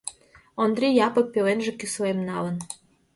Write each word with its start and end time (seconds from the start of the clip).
Ондри 0.63 0.87
Япык 1.07 1.25
пеленже 1.33 1.71
кӱслем 1.79 2.19
налын. 2.29 2.57